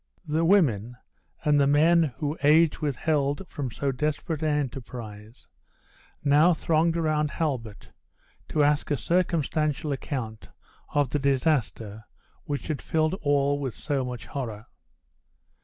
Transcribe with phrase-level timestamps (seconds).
[0.25, 0.97] The women,
[1.45, 5.47] and the men who age withheld from so desperate an enterprise,
[6.23, 7.91] now thronged around Halbert,
[8.47, 10.49] to ask a circumstantial account
[10.95, 12.05] of the disaster
[12.45, 14.65] which had filled all with so much horror.